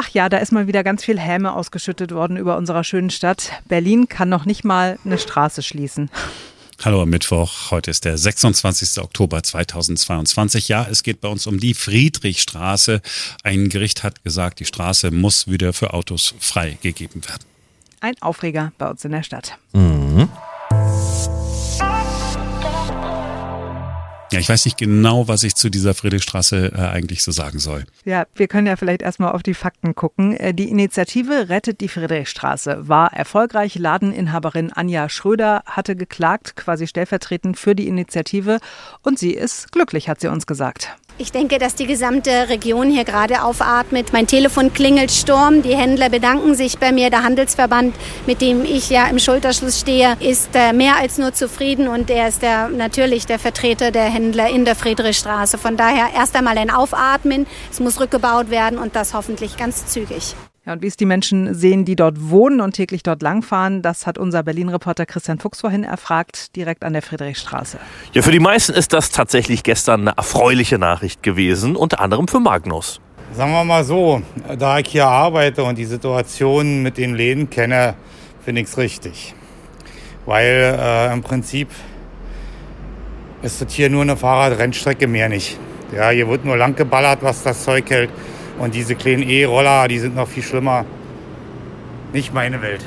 Ach 0.00 0.10
ja, 0.10 0.28
da 0.28 0.36
ist 0.36 0.52
mal 0.52 0.68
wieder 0.68 0.84
ganz 0.84 1.04
viel 1.04 1.18
Häme 1.18 1.52
ausgeschüttet 1.52 2.12
worden 2.12 2.36
über 2.36 2.56
unserer 2.56 2.84
schönen 2.84 3.10
Stadt. 3.10 3.50
Berlin 3.66 4.08
kann 4.08 4.28
noch 4.28 4.44
nicht 4.44 4.62
mal 4.62 4.96
eine 5.04 5.18
Straße 5.18 5.60
schließen. 5.60 6.08
Hallo 6.84 7.02
am 7.02 7.10
Mittwoch. 7.10 7.72
Heute 7.72 7.90
ist 7.90 8.04
der 8.04 8.16
26. 8.16 9.02
Oktober 9.02 9.42
2022. 9.42 10.68
Ja, 10.68 10.86
es 10.88 11.02
geht 11.02 11.20
bei 11.20 11.26
uns 11.26 11.48
um 11.48 11.58
die 11.58 11.74
Friedrichstraße. 11.74 13.02
Ein 13.42 13.70
Gericht 13.70 14.04
hat 14.04 14.22
gesagt, 14.22 14.60
die 14.60 14.66
Straße 14.66 15.10
muss 15.10 15.48
wieder 15.48 15.72
für 15.72 15.92
Autos 15.92 16.32
freigegeben 16.38 17.26
werden. 17.26 17.42
Ein 17.98 18.14
Aufreger 18.20 18.70
bei 18.78 18.88
uns 18.88 19.04
in 19.04 19.10
der 19.10 19.24
Stadt. 19.24 19.58
Mhm. 19.72 20.28
Ja, 24.30 24.40
ich 24.40 24.48
weiß 24.48 24.66
nicht 24.66 24.76
genau, 24.76 25.26
was 25.26 25.42
ich 25.42 25.54
zu 25.54 25.70
dieser 25.70 25.94
Friedrichstraße 25.94 26.72
äh, 26.74 26.78
eigentlich 26.78 27.22
so 27.22 27.32
sagen 27.32 27.58
soll. 27.58 27.84
Ja, 28.04 28.26
wir 28.34 28.46
können 28.46 28.66
ja 28.66 28.76
vielleicht 28.76 29.00
erstmal 29.00 29.32
auf 29.32 29.42
die 29.42 29.54
Fakten 29.54 29.94
gucken. 29.94 30.36
Äh, 30.36 30.52
die 30.52 30.68
Initiative 30.68 31.48
Rettet 31.48 31.80
die 31.80 31.88
Friedrichstraße 31.88 32.88
war 32.88 33.12
erfolgreich. 33.14 33.76
Ladeninhaberin 33.76 34.72
Anja 34.72 35.08
Schröder 35.08 35.62
hatte 35.64 35.96
geklagt, 35.96 36.56
quasi 36.56 36.86
stellvertretend 36.86 37.58
für 37.58 37.74
die 37.74 37.88
Initiative. 37.88 38.58
Und 39.02 39.18
sie 39.18 39.32
ist 39.32 39.72
glücklich, 39.72 40.08
hat 40.08 40.20
sie 40.20 40.28
uns 40.28 40.46
gesagt. 40.46 40.96
Ich 41.20 41.32
denke, 41.32 41.58
dass 41.58 41.74
die 41.74 41.88
gesamte 41.88 42.48
Region 42.48 42.90
hier 42.90 43.02
gerade 43.02 43.42
aufatmet. 43.42 44.12
Mein 44.12 44.28
Telefon 44.28 44.72
klingelt 44.72 45.10
Sturm. 45.10 45.62
Die 45.62 45.76
Händler 45.76 46.10
bedanken 46.10 46.54
sich 46.54 46.78
bei 46.78 46.92
mir. 46.92 47.10
Der 47.10 47.24
Handelsverband, 47.24 47.92
mit 48.26 48.40
dem 48.40 48.64
ich 48.64 48.88
ja 48.88 49.08
im 49.08 49.18
Schulterschluss 49.18 49.80
stehe, 49.80 50.16
ist 50.20 50.50
äh, 50.54 50.72
mehr 50.72 50.96
als 50.96 51.18
nur 51.18 51.34
zufrieden 51.34 51.88
und 51.88 52.08
er 52.08 52.28
ist 52.28 52.42
der, 52.42 52.68
natürlich 52.68 53.26
der 53.26 53.40
Vertreter 53.40 53.90
der 53.90 54.04
Händler 54.04 54.48
in 54.48 54.64
der 54.64 54.76
Friedrichstraße. 54.76 55.58
Von 55.58 55.76
daher 55.76 56.10
erst 56.14 56.36
einmal 56.36 56.56
ein 56.56 56.70
Aufatmen. 56.70 57.48
Es 57.68 57.80
muss 57.80 57.98
rückgebaut 57.98 58.50
werden 58.50 58.78
und 58.78 58.94
das 58.94 59.12
hoffentlich 59.12 59.56
ganz 59.56 59.86
zügig. 59.86 60.36
Ja, 60.68 60.74
und 60.74 60.82
wie 60.82 60.86
es 60.86 60.98
die 60.98 61.06
Menschen 61.06 61.54
sehen, 61.54 61.86
die 61.86 61.96
dort 61.96 62.28
wohnen 62.28 62.60
und 62.60 62.72
täglich 62.72 63.02
dort 63.02 63.22
langfahren, 63.22 63.80
das 63.80 64.06
hat 64.06 64.18
unser 64.18 64.42
Berlin-Reporter 64.42 65.06
Christian 65.06 65.38
Fuchs 65.38 65.62
vorhin 65.62 65.82
erfragt, 65.82 66.54
direkt 66.56 66.84
an 66.84 66.92
der 66.92 67.00
Friedrichstraße. 67.00 67.78
Ja, 68.12 68.20
für 68.20 68.32
die 68.32 68.38
meisten 68.38 68.74
ist 68.74 68.92
das 68.92 69.10
tatsächlich 69.10 69.62
gestern 69.62 70.02
eine 70.02 70.18
erfreuliche 70.18 70.78
Nachricht 70.78 71.22
gewesen, 71.22 71.74
unter 71.74 72.00
anderem 72.00 72.28
für 72.28 72.38
Magnus. 72.38 73.00
Sagen 73.32 73.52
wir 73.52 73.64
mal 73.64 73.82
so, 73.82 74.20
da 74.58 74.78
ich 74.78 74.88
hier 74.88 75.06
arbeite 75.06 75.64
und 75.64 75.78
die 75.78 75.86
Situation 75.86 76.82
mit 76.82 76.98
den 76.98 77.14
Läden 77.14 77.48
kenne, 77.48 77.94
finde 78.44 78.60
ich 78.60 78.66
es 78.66 78.76
richtig. 78.76 79.34
Weil 80.26 80.76
äh, 80.78 81.12
im 81.14 81.22
Prinzip 81.22 81.70
ist 83.40 83.62
das 83.62 83.72
hier 83.72 83.88
nur 83.88 84.02
eine 84.02 84.18
Fahrradrennstrecke, 84.18 85.06
mehr 85.06 85.30
nicht. 85.30 85.58
Ja, 85.96 86.10
hier 86.10 86.28
wird 86.28 86.44
nur 86.44 86.58
lang 86.58 86.76
geballert, 86.76 87.20
was 87.22 87.42
das 87.42 87.64
Zeug 87.64 87.88
hält. 87.88 88.10
Und 88.58 88.74
diese 88.74 88.94
kleinen 88.94 89.22
E-Roller, 89.22 89.88
die 89.88 89.98
sind 89.98 90.16
noch 90.16 90.28
viel 90.28 90.42
schlimmer. 90.42 90.84
Nicht 92.12 92.34
meine 92.34 92.60
Welt. 92.62 92.84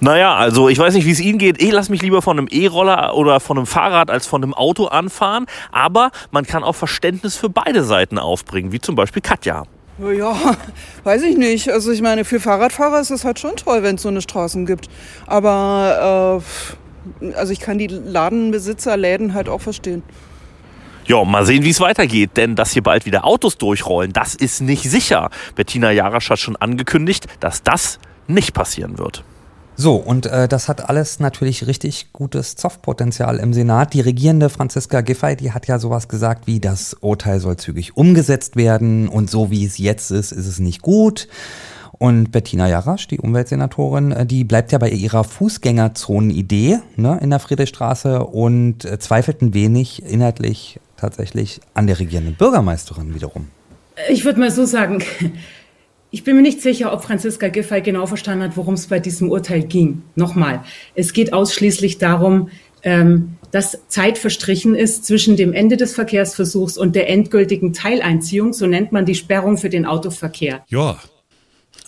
Naja, 0.00 0.34
also 0.34 0.68
ich 0.68 0.78
weiß 0.78 0.94
nicht, 0.94 1.06
wie 1.06 1.12
es 1.12 1.20
Ihnen 1.20 1.38
geht. 1.38 1.62
Ich 1.62 1.70
lasse 1.70 1.90
mich 1.90 2.02
lieber 2.02 2.22
von 2.22 2.38
einem 2.38 2.48
E-Roller 2.50 3.14
oder 3.14 3.38
von 3.38 3.56
einem 3.56 3.66
Fahrrad 3.66 4.10
als 4.10 4.26
von 4.26 4.42
einem 4.42 4.52
Auto 4.52 4.86
anfahren. 4.86 5.46
Aber 5.70 6.10
man 6.32 6.44
kann 6.44 6.64
auch 6.64 6.74
Verständnis 6.74 7.36
für 7.36 7.48
beide 7.48 7.84
Seiten 7.84 8.18
aufbringen, 8.18 8.72
wie 8.72 8.80
zum 8.80 8.96
Beispiel 8.96 9.22
Katja. 9.22 9.64
Ja, 9.98 10.34
weiß 11.04 11.22
ich 11.22 11.36
nicht. 11.36 11.70
Also 11.70 11.92
ich 11.92 12.02
meine, 12.02 12.24
für 12.24 12.40
Fahrradfahrer 12.40 13.00
ist 13.00 13.10
es 13.10 13.24
halt 13.24 13.38
schon 13.38 13.54
toll, 13.56 13.84
wenn 13.84 13.94
es 13.94 14.02
so 14.02 14.08
eine 14.08 14.22
Straßen 14.22 14.66
gibt. 14.66 14.88
Aber 15.26 16.42
äh, 17.22 17.34
also 17.36 17.52
ich 17.52 17.60
kann 17.60 17.78
die 17.78 17.86
Ladenbesitzer, 17.86 18.96
Läden 18.96 19.34
halt 19.34 19.48
auch 19.48 19.60
verstehen. 19.60 20.02
Ja, 21.06 21.24
mal 21.24 21.44
sehen, 21.44 21.64
wie 21.64 21.70
es 21.70 21.80
weitergeht, 21.80 22.36
denn 22.36 22.54
dass 22.54 22.72
hier 22.72 22.82
bald 22.82 23.06
wieder 23.06 23.24
Autos 23.24 23.58
durchrollen, 23.58 24.12
das 24.12 24.34
ist 24.34 24.60
nicht 24.60 24.88
sicher. 24.88 25.30
Bettina 25.56 25.90
Jarasch 25.90 26.30
hat 26.30 26.38
schon 26.38 26.56
angekündigt, 26.56 27.26
dass 27.40 27.62
das 27.62 27.98
nicht 28.28 28.54
passieren 28.54 28.98
wird. 28.98 29.24
So, 29.74 29.96
und 29.96 30.26
äh, 30.26 30.48
das 30.48 30.68
hat 30.68 30.88
alles 30.88 31.18
natürlich 31.18 31.66
richtig 31.66 32.12
gutes 32.12 32.56
Zoffpotenzial 32.56 33.38
im 33.38 33.52
Senat. 33.52 33.94
Die 33.94 34.00
regierende 34.00 34.50
Franziska 34.50 35.00
Giffey, 35.00 35.34
die 35.34 35.52
hat 35.52 35.66
ja 35.66 35.78
sowas 35.78 36.08
gesagt 36.08 36.46
wie, 36.46 36.60
das 36.60 36.94
Urteil 37.00 37.40
soll 37.40 37.56
zügig 37.56 37.96
umgesetzt 37.96 38.56
werden 38.56 39.08
und 39.08 39.30
so 39.30 39.50
wie 39.50 39.64
es 39.64 39.78
jetzt 39.78 40.10
ist, 40.10 40.30
ist 40.30 40.46
es 40.46 40.58
nicht 40.58 40.82
gut. 40.82 41.26
Und 41.98 42.32
Bettina 42.32 42.68
Jarasch, 42.68 43.08
die 43.08 43.20
Umweltsenatorin, 43.20 44.12
äh, 44.12 44.26
die 44.26 44.44
bleibt 44.44 44.72
ja 44.72 44.78
bei 44.78 44.90
ihrer 44.90 45.24
Fußgängerzonen-Idee 45.24 46.80
ne, 46.96 47.18
in 47.22 47.30
der 47.30 47.38
Friedrichstraße 47.38 48.24
und 48.24 48.84
äh, 48.84 48.98
zweifelt 48.98 49.40
ein 49.40 49.54
wenig 49.54 50.02
inhaltlich 50.04 50.80
tatsächlich 51.02 51.60
an 51.74 51.86
der 51.86 51.98
regierenden 51.98 52.34
Bürgermeisterin 52.34 53.14
wiederum. 53.14 53.48
Ich 54.08 54.24
würde 54.24 54.40
mal 54.40 54.50
so 54.50 54.64
sagen, 54.64 55.02
ich 56.10 56.24
bin 56.24 56.36
mir 56.36 56.42
nicht 56.42 56.62
sicher, 56.62 56.92
ob 56.92 57.02
Franziska 57.04 57.48
Giffey 57.48 57.82
genau 57.82 58.06
verstanden 58.06 58.44
hat, 58.44 58.56
worum 58.56 58.74
es 58.74 58.86
bei 58.86 59.00
diesem 59.00 59.30
Urteil 59.30 59.62
ging. 59.62 60.02
Nochmal, 60.14 60.62
es 60.94 61.12
geht 61.12 61.32
ausschließlich 61.32 61.98
darum, 61.98 62.48
ähm, 62.84 63.36
dass 63.50 63.78
Zeit 63.88 64.16
verstrichen 64.16 64.74
ist 64.74 65.04
zwischen 65.04 65.36
dem 65.36 65.52
Ende 65.52 65.76
des 65.76 65.94
Verkehrsversuchs 65.94 66.78
und 66.78 66.96
der 66.96 67.10
endgültigen 67.10 67.72
Teileinziehung, 67.72 68.54
so 68.54 68.66
nennt 68.66 68.92
man 68.92 69.04
die 69.04 69.14
Sperrung 69.14 69.58
für 69.58 69.68
den 69.68 69.84
Autoverkehr. 69.84 70.64
Ja, 70.68 70.98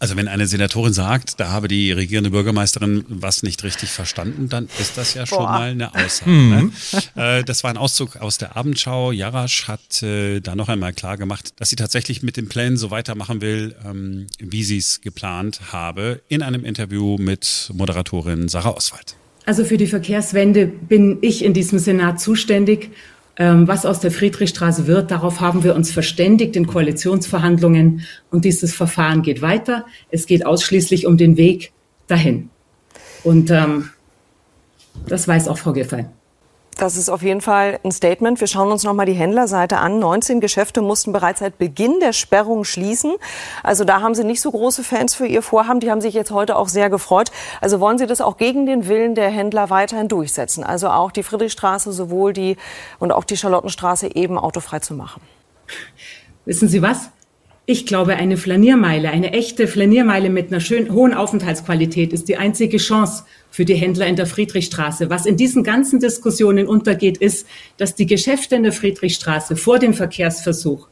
also 0.05 0.19
wenn 0.19 0.29
eine 0.29 0.47
Senatorin 0.47 0.93
sagt, 0.93 1.41
da 1.41 1.49
habe 1.49 1.67
die 1.67 1.91
regierende 1.91 2.29
Bürgermeisterin 2.29 3.07
was 3.09 3.43
nicht 3.43 3.65
richtig 3.65 3.89
verstanden, 3.89 4.51
dann 4.51 4.69
ist 4.79 4.99
das 4.99 5.15
ja 5.15 5.25
schon 5.25 5.39
Boah. 5.39 5.49
mal 5.49 5.71
eine 5.71 5.95
Aussage. 5.95 6.31
Mhm. 6.31 6.51
Ne? 6.51 7.03
Äh, 7.39 7.43
das 7.43 7.65
war 7.65 7.71
ein 7.71 7.79
Auszug 7.79 8.17
aus 8.17 8.37
der 8.37 8.55
Abendschau. 8.55 9.13
Jarasch 9.13 9.67
hat 9.67 10.03
äh, 10.03 10.41
da 10.41 10.55
noch 10.57 10.69
einmal 10.69 10.93
klar 10.93 11.17
gemacht, 11.17 11.55
dass 11.57 11.71
sie 11.71 11.77
tatsächlich 11.77 12.23
mit 12.23 12.37
den 12.37 12.51
Plänen 12.51 12.77
so 12.77 12.91
weitermachen 12.91 13.41
will, 13.41 13.77
ähm, 13.83 14.27
wie 14.39 14.63
sie 14.63 14.77
es 14.77 15.01
geplant 15.01 15.73
habe, 15.73 16.21
in 16.29 16.43
einem 16.43 16.67
Interview 16.67 17.17
mit 17.17 17.71
Moderatorin 17.73 18.49
Sarah 18.49 18.77
Oswald. 18.77 19.17
Also 19.47 19.65
für 19.65 19.79
die 19.79 19.87
Verkehrswende 19.87 20.67
bin 20.67 21.17
ich 21.23 21.43
in 21.43 21.55
diesem 21.55 21.79
Senat 21.79 22.21
zuständig 22.21 22.91
was 23.67 23.85
aus 23.85 24.01
der 24.01 24.11
Friedrichstraße 24.11 24.87
wird, 24.87 25.11
darauf 25.11 25.41
haben 25.41 25.65
wir 25.65 25.75
uns 25.75 25.91
verständigt 25.91 26.57
in 26.57 26.67
Koalitionsverhandlungen 26.67 28.03
und 28.31 28.45
dieses 28.45 28.75
Verfahren 28.75 29.23
geht 29.23 29.43
weiter. 29.43 29.87
Es 30.11 30.27
geht 30.27 30.47
ausschließlich 30.47 31.07
um 31.07 31.17
den 31.17 31.37
Weg 31.37 31.73
dahin. 32.07 32.51
Und 33.25 33.51
ähm, 33.51 33.91
das 35.07 35.27
weiß 35.27 35.49
auch 35.49 35.59
Frau 35.59 35.73
Giffey. 35.73 36.07
Das 36.77 36.97
ist 36.97 37.09
auf 37.09 37.23
jeden 37.23 37.41
Fall 37.41 37.79
ein 37.85 37.93
Statement. 37.93 38.41
Wir 38.41 38.49
schauen 38.49 38.73
uns 38.73 38.83
noch 38.85 38.93
mal 38.95 39.07
die 39.07 39.13
Händlerseite 39.13 39.79
an. 39.79 39.99
19 39.99 40.41
Geschäfte 40.41 40.83
mussten 40.83 41.13
bereits 41.13 41.41
seit 41.41 41.59
Beginn 41.59 42.01
der 42.01 42.13
Sperrung 42.13 42.65
schließen. 42.65 43.15
Also 43.63 43.85
da 43.85 44.01
haben 44.01 44.15
Sie 44.15 44.25
nicht 44.25 44.41
so 44.41 44.51
große 44.51 44.83
Fans 44.83 45.15
für 45.15 45.27
Ihr 45.27 45.43
Vorhaben. 45.43 45.81
Die 45.81 45.91
haben 45.91 46.01
sich 46.01 46.15
jetzt 46.15 46.31
heute 46.31 46.57
auch 46.57 46.69
sehr 46.69 46.91
gefreut. 46.91 47.31
Also 47.61 47.81
wollen 47.81 47.99
Sie 47.99 48.07
das 48.07 48.21
auch 48.21 48.37
gegen 48.37 48.67
den 48.67 48.89
Willen 48.89 49.15
der 49.15 49.31
Händler 49.31 49.71
weiterhin 49.71 50.09
durchsetzen? 50.09 50.65
Also 50.65 50.89
auch 50.89 51.13
die 51.13 51.23
Friedrichstraße 51.23 51.93
sowohl 51.93 52.33
die 52.33 52.57
und 52.99 53.13
auch 53.13 53.25
die 53.25 53.37
Charlottenstraße 53.37 54.15
eben 54.15 54.37
autofrei 54.39 54.81
zu 54.81 54.95
machen? 54.95 55.23
Wissen 56.45 56.69
Sie 56.69 56.83
was? 56.83 57.11
Ich 57.67 57.87
glaube, 57.87 58.17
eine 58.17 58.37
Flaniermeile, 58.37 59.09
eine 59.09 59.33
echte 59.33 59.67
Flaniermeile 59.67 60.29
mit 60.29 60.49
einer 60.49 60.61
schönen 60.61 60.93
hohen 60.93 61.15
Aufenthaltsqualität 61.15 62.13
ist 62.13 62.29
die 62.29 62.37
einzige 62.37 62.77
Chance 62.77 63.25
für 63.51 63.65
die 63.65 63.75
Händler 63.75 64.07
in 64.07 64.17
der 64.17 64.27
Friedrichstraße. 64.27 65.09
Was 65.09 65.25
in 65.25 65.39
diesen 65.39 65.65
ganzen 65.65 65.99
Diskussionen 65.99 66.67
untergeht, 66.67 67.17
ist, 67.17 67.47
dass 67.79 67.95
die 67.95 68.05
Geschäfte 68.05 68.57
in 68.57 68.65
der 68.65 68.73
Friedrichstraße 68.73 69.57
vor 69.57 69.79
dem 69.79 69.95
Verkehrsversuch 69.95 70.89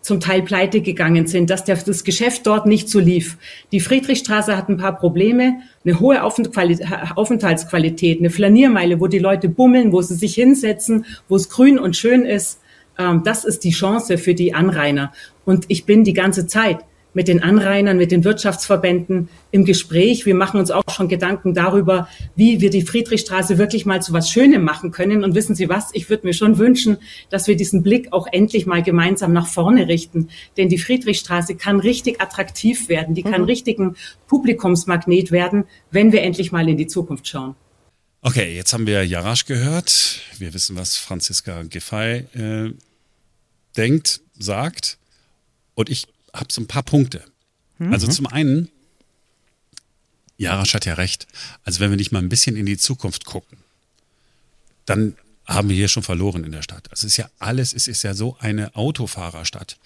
zum 0.00 0.18
Teil 0.18 0.40
pleite 0.40 0.80
gegangen 0.80 1.26
sind, 1.26 1.50
dass 1.50 1.64
das 1.64 2.04
Geschäft 2.04 2.46
dort 2.46 2.64
nicht 2.64 2.88
so 2.88 3.00
lief. 3.00 3.36
Die 3.70 3.80
Friedrichstraße 3.80 4.56
hat 4.56 4.70
ein 4.70 4.78
paar 4.78 4.98
Probleme, 4.98 5.60
eine 5.84 6.00
hohe 6.00 6.22
Aufenthaltsqualität, 6.22 8.20
eine 8.20 8.30
Flaniermeile, 8.30 8.98
wo 8.98 9.08
die 9.08 9.18
Leute 9.18 9.50
bummeln, 9.50 9.92
wo 9.92 10.00
sie 10.00 10.14
sich 10.14 10.34
hinsetzen, 10.34 11.04
wo 11.28 11.36
es 11.36 11.50
grün 11.50 11.78
und 11.78 11.98
schön 11.98 12.24
ist. 12.24 12.60
Ähm, 12.98 13.22
das 13.24 13.44
ist 13.44 13.64
die 13.64 13.70
Chance 13.70 14.18
für 14.18 14.34
die 14.34 14.54
Anrainer. 14.54 15.12
Und 15.44 15.66
ich 15.68 15.84
bin 15.84 16.04
die 16.04 16.12
ganze 16.12 16.46
Zeit 16.46 16.78
mit 17.14 17.28
den 17.28 17.42
Anrainern, 17.42 17.96
mit 17.96 18.10
den 18.10 18.24
Wirtschaftsverbänden 18.24 19.28
im 19.52 19.64
Gespräch. 19.64 20.26
Wir 20.26 20.34
machen 20.34 20.58
uns 20.58 20.70
auch 20.70 20.82
schon 20.90 21.08
Gedanken 21.08 21.54
darüber, 21.54 22.08
wie 22.34 22.60
wir 22.60 22.70
die 22.70 22.82
Friedrichstraße 22.82 23.56
wirklich 23.56 23.86
mal 23.86 24.02
zu 24.02 24.12
was 24.12 24.30
Schönem 24.30 24.64
machen 24.64 24.90
können. 24.90 25.24
Und 25.24 25.34
wissen 25.34 25.54
Sie 25.54 25.68
was? 25.68 25.90
Ich 25.92 26.10
würde 26.10 26.26
mir 26.26 26.34
schon 26.34 26.58
wünschen, 26.58 26.98
dass 27.30 27.46
wir 27.46 27.56
diesen 27.56 27.82
Blick 27.82 28.12
auch 28.12 28.26
endlich 28.30 28.66
mal 28.66 28.82
gemeinsam 28.82 29.32
nach 29.32 29.46
vorne 29.46 29.88
richten. 29.88 30.28
Denn 30.56 30.68
die 30.68 30.78
Friedrichstraße 30.78 31.54
kann 31.54 31.80
richtig 31.80 32.20
attraktiv 32.20 32.88
werden. 32.88 33.14
Die 33.14 33.22
kann 33.22 33.42
mhm. 33.42 33.46
richtigen 33.46 33.96
Publikumsmagnet 34.26 35.30
werden, 35.30 35.64
wenn 35.90 36.12
wir 36.12 36.22
endlich 36.22 36.52
mal 36.52 36.68
in 36.68 36.76
die 36.76 36.88
Zukunft 36.88 37.28
schauen. 37.28 37.54
Okay, 38.22 38.56
jetzt 38.56 38.72
haben 38.72 38.86
wir 38.86 39.04
Jarasch 39.04 39.44
gehört. 39.44 40.20
Wir 40.38 40.54
wissen, 40.54 40.76
was 40.76 40.96
Franziska 40.96 41.62
Giffey 41.64 42.24
äh, 42.34 42.72
denkt, 43.76 44.20
sagt. 44.38 44.98
Und 45.74 45.88
ich 45.88 46.06
habe 46.32 46.52
so 46.52 46.60
ein 46.60 46.66
paar 46.66 46.82
Punkte. 46.82 47.24
Mhm. 47.78 47.92
Also 47.92 48.08
zum 48.08 48.26
einen, 48.26 48.70
Jarasch 50.36 50.74
hat 50.74 50.84
ja 50.86 50.94
recht. 50.94 51.26
Also 51.64 51.80
wenn 51.80 51.90
wir 51.90 51.96
nicht 51.96 52.12
mal 52.12 52.20
ein 52.20 52.28
bisschen 52.28 52.56
in 52.56 52.66
die 52.66 52.78
Zukunft 52.78 53.24
gucken, 53.24 53.58
dann 54.84 55.16
haben 55.46 55.68
wir 55.68 55.76
hier 55.76 55.88
schon 55.88 56.02
verloren 56.02 56.44
in 56.44 56.52
der 56.52 56.62
Stadt. 56.62 56.88
Es 56.90 57.04
ist 57.04 57.16
ja 57.16 57.30
alles, 57.38 57.72
es 57.74 57.86
ist 57.86 58.02
ja 58.02 58.14
so 58.14 58.36
eine 58.38 58.74
Autofahrerstadt. 58.74 59.78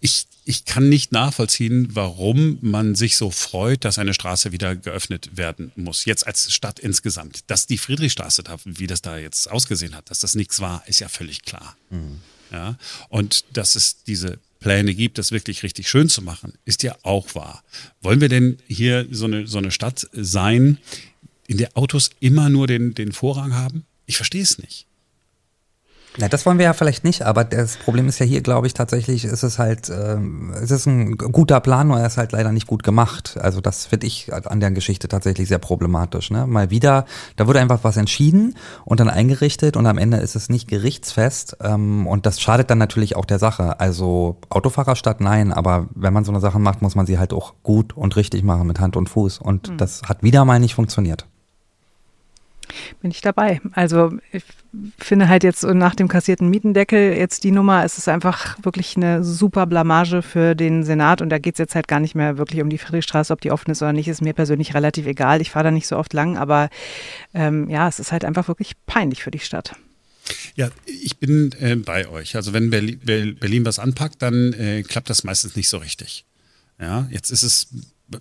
ich, 0.00 0.26
ich 0.44 0.66
kann 0.66 0.90
nicht 0.90 1.12
nachvollziehen, 1.12 1.88
warum 1.94 2.58
man 2.60 2.94
sich 2.94 3.16
so 3.16 3.30
freut, 3.30 3.84
dass 3.84 3.98
eine 3.98 4.12
Straße 4.12 4.52
wieder 4.52 4.76
geöffnet 4.76 5.36
werden 5.36 5.72
muss. 5.76 6.04
Jetzt 6.04 6.26
als 6.26 6.52
Stadt 6.52 6.78
insgesamt. 6.78 7.50
Dass 7.50 7.66
die 7.66 7.78
Friedrichstraße, 7.78 8.42
da, 8.42 8.58
wie 8.64 8.86
das 8.86 9.00
da 9.00 9.16
jetzt 9.16 9.50
ausgesehen 9.50 9.94
hat, 9.94 10.10
dass 10.10 10.20
das 10.20 10.34
nichts 10.34 10.60
war, 10.60 10.86
ist 10.86 11.00
ja 11.00 11.08
völlig 11.08 11.42
klar. 11.42 11.76
Mhm. 11.88 12.20
Ja? 12.54 12.78
Und 13.08 13.44
dass 13.52 13.74
es 13.74 14.04
diese 14.04 14.38
Pläne 14.60 14.94
gibt, 14.94 15.18
das 15.18 15.32
wirklich 15.32 15.62
richtig 15.64 15.90
schön 15.90 16.08
zu 16.08 16.22
machen, 16.22 16.54
ist 16.64 16.84
ja 16.84 16.96
auch 17.02 17.34
wahr. 17.34 17.64
Wollen 18.00 18.20
wir 18.20 18.28
denn 18.28 18.58
hier 18.68 19.06
so 19.10 19.24
eine, 19.26 19.46
so 19.46 19.58
eine 19.58 19.72
Stadt 19.72 20.08
sein, 20.12 20.78
in 21.46 21.58
der 21.58 21.76
Autos 21.76 22.10
immer 22.20 22.48
nur 22.48 22.66
den, 22.66 22.94
den 22.94 23.12
Vorrang 23.12 23.54
haben? 23.54 23.84
Ich 24.06 24.16
verstehe 24.16 24.42
es 24.42 24.58
nicht. 24.58 24.86
Na, 26.16 26.28
das 26.28 26.46
wollen 26.46 26.58
wir 26.58 26.66
ja 26.66 26.74
vielleicht 26.74 27.02
nicht, 27.02 27.22
aber 27.22 27.42
das 27.42 27.76
Problem 27.76 28.06
ist 28.06 28.20
ja 28.20 28.26
hier, 28.26 28.40
glaube 28.40 28.68
ich, 28.68 28.74
tatsächlich 28.74 29.24
ist 29.24 29.42
es 29.42 29.58
halt, 29.58 29.88
äh, 29.88 30.16
es 30.62 30.70
ist 30.70 30.86
ein 30.86 31.16
guter 31.16 31.58
Plan, 31.58 31.88
nur 31.88 31.98
er 31.98 32.06
ist 32.06 32.18
halt 32.18 32.30
leider 32.30 32.52
nicht 32.52 32.68
gut 32.68 32.84
gemacht. 32.84 33.36
Also 33.40 33.60
das 33.60 33.86
finde 33.86 34.06
ich 34.06 34.32
an 34.32 34.60
der 34.60 34.70
Geschichte 34.70 35.08
tatsächlich 35.08 35.48
sehr 35.48 35.58
problematisch. 35.58 36.30
Ne? 36.30 36.46
Mal 36.46 36.70
wieder, 36.70 37.04
da 37.34 37.48
wurde 37.48 37.58
einfach 37.58 37.80
was 37.82 37.96
entschieden 37.96 38.54
und 38.84 39.00
dann 39.00 39.10
eingerichtet 39.10 39.76
und 39.76 39.86
am 39.86 39.98
Ende 39.98 40.18
ist 40.18 40.36
es 40.36 40.48
nicht 40.48 40.68
gerichtsfest 40.68 41.56
ähm, 41.60 42.06
und 42.06 42.26
das 42.26 42.40
schadet 42.40 42.70
dann 42.70 42.78
natürlich 42.78 43.16
auch 43.16 43.24
der 43.24 43.40
Sache. 43.40 43.80
Also 43.80 44.36
Autofahrerstadt 44.50 45.20
nein, 45.20 45.52
aber 45.52 45.88
wenn 45.96 46.12
man 46.12 46.24
so 46.24 46.30
eine 46.30 46.40
Sache 46.40 46.60
macht, 46.60 46.80
muss 46.80 46.94
man 46.94 47.06
sie 47.06 47.18
halt 47.18 47.32
auch 47.32 47.54
gut 47.64 47.96
und 47.96 48.14
richtig 48.14 48.44
machen 48.44 48.68
mit 48.68 48.78
Hand 48.78 48.96
und 48.96 49.08
Fuß 49.08 49.38
und 49.38 49.70
mhm. 49.70 49.78
das 49.78 50.02
hat 50.04 50.22
wieder 50.22 50.44
mal 50.44 50.60
nicht 50.60 50.76
funktioniert 50.76 51.26
bin 53.00 53.10
ich 53.10 53.20
dabei. 53.20 53.60
Also 53.72 54.12
ich 54.32 54.42
finde 54.98 55.28
halt 55.28 55.44
jetzt 55.44 55.62
nach 55.62 55.94
dem 55.94 56.08
kassierten 56.08 56.48
Mietendeckel 56.48 57.14
jetzt 57.16 57.44
die 57.44 57.50
Nummer, 57.50 57.84
es 57.84 57.98
ist 57.98 58.08
einfach 58.08 58.56
wirklich 58.62 58.96
eine 58.96 59.22
super 59.24 59.66
Blamage 59.66 60.22
für 60.22 60.54
den 60.54 60.84
Senat 60.84 61.22
und 61.22 61.30
da 61.30 61.38
geht 61.38 61.54
es 61.54 61.58
jetzt 61.58 61.74
halt 61.74 61.88
gar 61.88 62.00
nicht 62.00 62.14
mehr 62.14 62.38
wirklich 62.38 62.60
um 62.60 62.70
die 62.70 62.78
Friedrichstraße, 62.78 63.32
ob 63.32 63.40
die 63.40 63.50
offen 63.50 63.70
ist 63.70 63.82
oder 63.82 63.92
nicht, 63.92 64.08
ist 64.08 64.22
mir 64.22 64.34
persönlich 64.34 64.74
relativ 64.74 65.06
egal. 65.06 65.40
Ich 65.40 65.50
fahre 65.50 65.64
da 65.64 65.70
nicht 65.70 65.86
so 65.86 65.96
oft 65.96 66.12
lang, 66.12 66.36
aber 66.36 66.68
ähm, 67.34 67.68
ja, 67.68 67.88
es 67.88 67.98
ist 67.98 68.12
halt 68.12 68.24
einfach 68.24 68.48
wirklich 68.48 68.72
peinlich 68.86 69.22
für 69.22 69.30
die 69.30 69.38
Stadt. 69.38 69.74
Ja, 70.56 70.70
ich 70.86 71.18
bin 71.18 71.52
äh, 71.60 71.76
bei 71.76 72.08
euch. 72.08 72.36
Also 72.36 72.52
wenn 72.52 72.70
Berlin, 72.70 73.36
Berlin 73.38 73.64
was 73.64 73.78
anpackt, 73.78 74.22
dann 74.22 74.52
äh, 74.54 74.82
klappt 74.82 75.10
das 75.10 75.24
meistens 75.24 75.56
nicht 75.56 75.68
so 75.68 75.78
richtig. 75.78 76.24
Ja, 76.80 77.06
jetzt 77.10 77.30
ist 77.30 77.42
es 77.42 77.68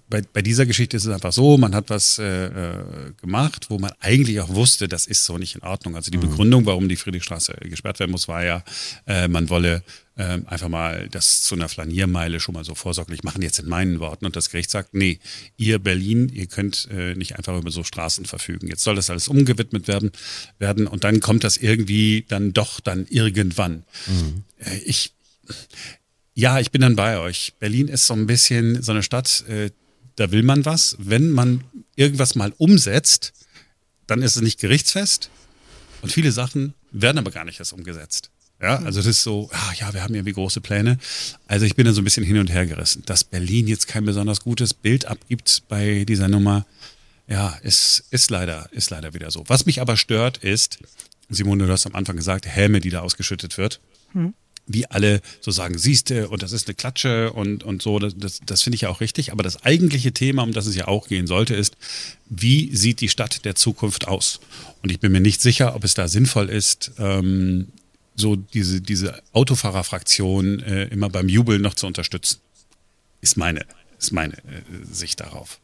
bei, 0.09 0.21
bei 0.21 0.41
dieser 0.41 0.65
Geschichte 0.65 0.95
ist 0.95 1.06
es 1.06 1.13
einfach 1.13 1.33
so, 1.33 1.57
man 1.57 1.75
hat 1.75 1.89
was 1.89 2.18
äh, 2.18 2.45
äh, 2.45 3.13
gemacht, 3.19 3.68
wo 3.69 3.80
man 3.80 3.91
eigentlich 4.00 4.39
auch 4.39 4.50
wusste, 4.50 4.88
das 4.88 5.07
ist 5.07 5.25
so 5.25 5.38
nicht 5.38 5.56
in 5.56 5.63
Ordnung. 5.63 5.95
Also 5.95 6.09
die 6.09 6.18
mhm. 6.18 6.30
Begründung, 6.30 6.65
warum 6.65 6.88
die 6.88 6.95
Friedrichstraße 6.95 7.53
gesperrt 7.63 8.00
werden 8.00 8.12
muss, 8.12 8.27
war 8.27 8.44
ja, 8.44 8.63
äh, 9.07 9.27
man 9.27 9.50
wolle 9.50 9.83
äh, 10.15 10.39
einfach 10.45 10.69
mal 10.69 11.09
das 11.09 11.44
zu 11.44 11.56
einer 11.56 11.68
Flaniermeile 11.68 12.39
schon 12.39 12.53
mal 12.53 12.63
so 12.63 12.75
vorsorglich 12.75 13.24
machen, 13.24 13.41
jetzt 13.41 13.59
in 13.59 13.68
meinen 13.68 14.00
Worten. 14.00 14.25
Und 14.25 14.35
das 14.35 14.50
Gericht 14.50 14.71
sagt, 14.71 14.94
nee, 14.94 15.19
ihr 15.57 15.80
Berlin, 15.80 16.29
ihr 16.29 16.47
könnt 16.47 16.88
äh, 16.91 17.15
nicht 17.15 17.38
einfach 17.38 17.57
über 17.57 17.71
so 17.71 17.83
Straßen 17.83 18.25
verfügen. 18.25 18.68
Jetzt 18.68 18.83
soll 18.83 18.95
das 18.95 19.09
alles 19.09 19.27
umgewidmet 19.27 19.88
werden, 19.88 20.12
werden 20.59 20.88
und 20.88 21.03
dann 21.03 21.19
kommt 21.19 21.44
das 21.44 21.57
irgendwie 21.57 22.25
dann 22.27 22.53
doch 22.53 22.79
dann 22.79 23.06
irgendwann. 23.09 23.83
Mhm. 24.07 24.44
Äh, 24.59 24.77
ich 24.86 25.13
ja, 26.33 26.59
ich 26.59 26.71
bin 26.71 26.81
dann 26.81 26.95
bei 26.95 27.19
euch. 27.19 27.53
Berlin 27.59 27.88
ist 27.88 28.07
so 28.07 28.13
ein 28.13 28.25
bisschen 28.25 28.81
so 28.81 28.91
eine 28.91 29.03
Stadt, 29.03 29.44
äh, 29.47 29.69
da 30.15 30.31
will 30.31 30.44
man 30.44 30.65
was. 30.65 30.95
Wenn 31.00 31.31
man 31.31 31.63
irgendwas 31.95 32.35
mal 32.35 32.53
umsetzt, 32.57 33.33
dann 34.07 34.21
ist 34.21 34.35
es 34.35 34.41
nicht 34.41 34.59
gerichtsfest. 34.59 35.30
Und 36.01 36.12
viele 36.12 36.31
Sachen 36.31 36.74
werden 36.91 37.18
aber 37.18 37.31
gar 37.31 37.45
nicht 37.45 37.59
erst 37.59 37.74
umgesetzt. 37.74 38.30
Ja, 38.62 38.77
also 38.77 39.00
das 39.00 39.07
ist 39.07 39.24
so, 39.24 39.50
ah, 39.51 39.74
ja, 39.80 39.94
wir 39.94 40.03
haben 40.03 40.15
irgendwie 40.15 40.33
große 40.33 40.62
Pläne. 40.62 40.97
Also 41.47 41.65
ich 41.65 41.75
bin 41.75 41.85
da 41.85 41.94
so 41.94 42.01
ein 42.01 42.03
bisschen 42.03 42.24
hin 42.24 42.38
und 42.38 42.51
her 42.51 42.65
gerissen. 42.65 43.03
Dass 43.06 43.24
Berlin 43.24 43.68
jetzt 43.68 43.88
kein 43.88 44.06
besonders 44.06 44.41
gutes 44.41 44.74
Bild 44.74 45.06
abgibt 45.06 45.63
bei 45.68 46.06
dieser 46.06 46.29
Nummer, 46.29 46.65
ja, 47.27 47.50
ist, 47.63 48.06
ist 48.09 48.29
leider, 48.29 48.69
ist 48.71 48.89
leider 48.89 49.13
wieder 49.13 49.31
so. 49.31 49.44
Was 49.47 49.65
mich 49.65 49.81
aber 49.81 49.97
stört 49.97 50.38
ist, 50.38 50.79
Simone, 51.29 51.65
du 51.65 51.71
hast 51.71 51.86
am 51.86 51.95
Anfang 51.95 52.15
gesagt, 52.15 52.45
Helme, 52.45 52.79
die 52.79 52.89
da 52.89 53.01
ausgeschüttet 53.01 53.57
wird. 53.57 53.81
Hm 54.13 54.33
wie 54.65 54.86
alle 54.86 55.21
so 55.42 55.51
sagen, 55.51 55.77
siehste, 55.77 56.30
und 56.30 56.42
das 56.42 56.51
ist 56.51 56.68
eine 56.68 56.75
Klatsche 56.75 57.33
und, 57.33 57.63
und 57.63 57.81
so, 57.81 58.00
das, 58.00 58.13
das, 58.18 58.39
das 58.45 58.62
finde 58.62 58.75
ich 58.75 58.81
ja 58.81 58.89
auch 58.89 59.01
richtig. 59.01 59.31
Aber 59.31 59.44
das 59.44 59.63
eigentliche 59.63 60.13
Thema, 60.13 60.44
um 60.44 60.54
das 60.54 60.68
es 60.68 60.75
ja 60.75 60.88
auch 60.88 61.07
gehen 61.07 61.27
sollte, 61.27 61.54
ist, 61.56 61.75
wie 62.30 62.75
sieht 62.75 63.01
die 63.01 63.10
Stadt 63.10 63.45
der 63.45 63.56
Zukunft 63.56 64.07
aus? 64.07 64.39
Und 64.81 64.92
ich 64.92 65.00
bin 65.00 65.12
mir 65.12 65.21
nicht 65.21 65.42
sicher, 65.42 65.75
ob 65.75 65.83
es 65.83 65.94
da 65.94 66.07
sinnvoll 66.07 66.50
ist, 66.50 66.92
ähm, 66.98 67.68
so 68.15 68.36
diese, 68.36 68.81
diese 68.81 69.21
Autofahrerfraktion 69.33 70.60
äh, 70.62 70.86
immer 70.86 71.10
beim 71.10 71.30
Jubeln 71.30 71.62
noch 71.62 71.74
zu 71.74 71.88
unterstützen. 71.88 72.39
Ist 73.21 73.38
meine, 73.38 73.65
ist 74.00 74.12
meine 74.12 74.33
äh, 74.33 74.62
Sicht 74.92 75.19
darauf. 75.19 75.60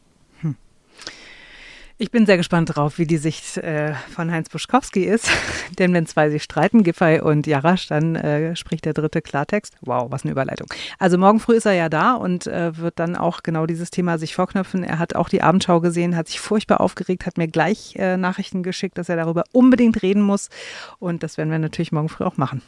Ich 2.02 2.10
bin 2.10 2.24
sehr 2.24 2.38
gespannt 2.38 2.74
drauf, 2.74 2.96
wie 2.96 3.06
die 3.06 3.18
Sicht 3.18 3.58
äh, 3.58 3.92
von 4.14 4.32
Heinz 4.32 4.48
Buschkowski 4.48 5.04
ist. 5.04 5.28
Denn 5.78 5.92
wenn 5.92 6.06
zwei 6.06 6.30
sich 6.30 6.42
streiten, 6.42 6.82
Giffey 6.82 7.20
und 7.20 7.46
Jarasch, 7.46 7.88
dann 7.88 8.16
äh, 8.16 8.56
spricht 8.56 8.86
der 8.86 8.94
dritte 8.94 9.20
Klartext. 9.20 9.76
Wow, 9.82 10.10
was 10.10 10.22
eine 10.22 10.32
Überleitung. 10.32 10.66
Also 10.98 11.18
morgen 11.18 11.40
früh 11.40 11.56
ist 11.56 11.66
er 11.66 11.74
ja 11.74 11.90
da 11.90 12.14
und 12.14 12.46
äh, 12.46 12.74
wird 12.78 12.98
dann 12.98 13.16
auch 13.16 13.42
genau 13.42 13.66
dieses 13.66 13.90
Thema 13.90 14.16
sich 14.16 14.34
vorknöpfen. 14.34 14.82
Er 14.82 14.98
hat 14.98 15.14
auch 15.14 15.28
die 15.28 15.42
Abendschau 15.42 15.80
gesehen, 15.80 16.16
hat 16.16 16.28
sich 16.28 16.40
furchtbar 16.40 16.80
aufgeregt, 16.80 17.26
hat 17.26 17.36
mir 17.36 17.48
gleich 17.48 17.96
äh, 17.96 18.16
Nachrichten 18.16 18.62
geschickt, 18.62 18.96
dass 18.96 19.10
er 19.10 19.16
darüber 19.16 19.44
unbedingt 19.52 20.00
reden 20.00 20.22
muss. 20.22 20.48
Und 21.00 21.22
das 21.22 21.36
werden 21.36 21.50
wir 21.50 21.58
natürlich 21.58 21.92
morgen 21.92 22.08
früh 22.08 22.24
auch 22.24 22.38
machen. 22.38 22.62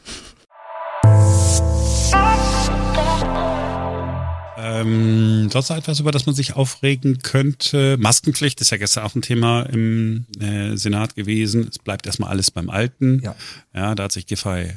Ähm, 4.63 5.49
sonst 5.49 5.69
noch 5.69 5.77
etwas, 5.77 5.99
über 5.99 6.11
das 6.11 6.25
man 6.25 6.35
sich 6.35 6.55
aufregen 6.55 7.19
könnte. 7.19 7.97
Maskenpflicht 7.99 8.61
ist 8.61 8.71
ja 8.71 8.77
gestern 8.77 9.03
auch 9.03 9.13
ein 9.13 9.21
Thema 9.21 9.63
im 9.63 10.25
äh, 10.39 10.77
Senat 10.77 11.15
gewesen. 11.15 11.67
Es 11.69 11.79
bleibt 11.79 12.05
erstmal 12.05 12.29
alles 12.29 12.49
beim 12.49 12.69
Alten. 12.69 13.21
Ja, 13.23 13.35
ja 13.73 13.93
da 13.93 14.03
hat 14.03 14.13
sich 14.13 14.25
Giffey 14.25 14.71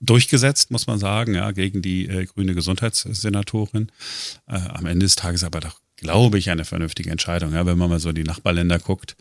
durchgesetzt, 0.00 0.70
muss 0.70 0.86
man 0.86 0.98
sagen, 0.98 1.34
ja, 1.34 1.52
gegen 1.52 1.82
die 1.82 2.08
äh, 2.08 2.26
grüne 2.26 2.54
Gesundheitssenatorin. 2.54 3.92
Äh, 4.48 4.56
am 4.56 4.86
Ende 4.86 5.06
des 5.06 5.14
Tages 5.14 5.44
aber 5.44 5.60
doch, 5.60 5.80
glaube 5.96 6.38
ich, 6.38 6.50
eine 6.50 6.64
vernünftige 6.64 7.10
Entscheidung. 7.10 7.52
Ja, 7.52 7.64
wenn 7.64 7.78
man 7.78 7.90
mal 7.90 8.00
so 8.00 8.12
die 8.12 8.24
Nachbarländer 8.24 8.80
guckt, 8.80 9.16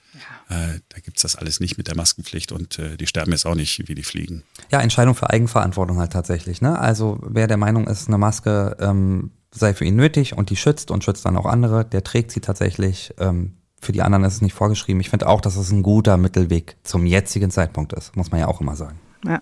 ja. 0.49 0.73
äh, 0.73 0.79
da 0.89 0.99
gibt's 0.99 1.21
das 1.21 1.35
alles 1.35 1.59
nicht 1.59 1.77
mit 1.77 1.87
der 1.87 1.95
Maskenpflicht 1.95 2.51
und 2.51 2.79
äh, 2.79 2.97
die 2.97 3.07
sterben 3.07 3.31
jetzt 3.31 3.45
auch 3.45 3.55
nicht, 3.55 3.87
wie 3.87 3.95
die 3.95 4.03
fliegen. 4.03 4.43
Ja, 4.71 4.81
Entscheidung 4.81 5.13
für 5.13 5.29
Eigenverantwortung 5.29 5.99
halt 5.99 6.13
tatsächlich. 6.13 6.61
Ne? 6.61 6.77
Also 6.77 7.19
wer 7.21 7.47
der 7.47 7.57
Meinung 7.57 7.87
ist, 7.87 8.07
eine 8.07 8.17
Maske 8.17 8.77
ähm, 8.79 9.31
sei 9.59 9.73
für 9.73 9.85
ihn 9.85 9.95
nötig 9.95 10.37
und 10.37 10.49
die 10.49 10.55
schützt 10.55 10.91
und 10.91 11.03
schützt 11.03 11.25
dann 11.25 11.37
auch 11.37 11.45
andere, 11.45 11.85
der 11.85 12.03
trägt 12.03 12.31
sie 12.31 12.41
tatsächlich. 12.41 13.13
Ähm, 13.19 13.53
für 13.81 13.91
die 13.91 14.01
anderen 14.01 14.23
ist 14.23 14.35
es 14.35 14.41
nicht 14.41 14.53
vorgeschrieben. 14.53 14.99
Ich 15.01 15.09
finde 15.09 15.27
auch, 15.27 15.41
dass 15.41 15.55
es 15.55 15.71
ein 15.71 15.83
guter 15.83 16.17
Mittelweg 16.17 16.75
zum 16.83 17.05
jetzigen 17.05 17.51
Zeitpunkt 17.51 17.93
ist, 17.93 18.15
muss 18.15 18.31
man 18.31 18.39
ja 18.39 18.47
auch 18.47 18.59
immer 18.59 18.75
sagen. 18.75 18.99
Ja, 19.23 19.39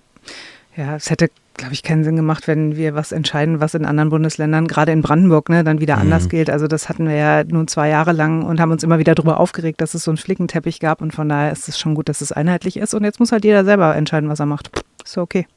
ja 0.75 0.95
es 0.95 1.09
hätte, 1.09 1.29
glaube 1.55 1.73
ich, 1.73 1.83
keinen 1.83 2.03
Sinn 2.03 2.17
gemacht, 2.17 2.47
wenn 2.47 2.75
wir 2.75 2.95
was 2.95 3.11
entscheiden, 3.11 3.61
was 3.61 3.75
in 3.75 3.85
anderen 3.85 4.09
Bundesländern, 4.09 4.67
gerade 4.67 4.91
in 4.91 5.01
Brandenburg, 5.01 5.49
ne, 5.49 5.63
dann 5.63 5.79
wieder 5.79 5.95
mhm. 5.95 6.03
anders 6.03 6.27
gilt. 6.27 6.49
Also 6.49 6.67
das 6.67 6.89
hatten 6.89 7.07
wir 7.07 7.15
ja 7.15 7.43
nun 7.45 7.67
zwei 7.67 7.87
Jahre 7.89 8.11
lang 8.11 8.43
und 8.43 8.59
haben 8.59 8.71
uns 8.71 8.83
immer 8.83 8.99
wieder 8.99 9.15
darüber 9.15 9.39
aufgeregt, 9.39 9.79
dass 9.79 9.93
es 9.93 10.03
so 10.03 10.11
einen 10.11 10.17
Flickenteppich 10.17 10.79
gab 10.79 11.01
und 11.01 11.13
von 11.13 11.29
daher 11.29 11.51
ist 11.51 11.69
es 11.69 11.79
schon 11.79 11.95
gut, 11.95 12.09
dass 12.09 12.19
es 12.19 12.31
einheitlich 12.31 12.77
ist 12.77 12.93
und 12.93 13.03
jetzt 13.03 13.19
muss 13.19 13.31
halt 13.31 13.45
jeder 13.45 13.63
selber 13.63 13.95
entscheiden, 13.95 14.29
was 14.29 14.39
er 14.39 14.47
macht. 14.47 14.69
Ist 15.03 15.13
so 15.13 15.21
okay. 15.21 15.47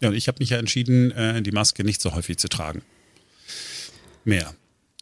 Ja, 0.00 0.08
und 0.08 0.14
ich 0.14 0.26
habe 0.28 0.38
mich 0.40 0.50
ja 0.50 0.58
entschieden, 0.58 1.12
äh, 1.12 1.40
die 1.40 1.52
Maske 1.52 1.84
nicht 1.84 2.02
so 2.02 2.14
häufig 2.14 2.38
zu 2.38 2.48
tragen 2.48 2.82
mehr. 4.26 4.54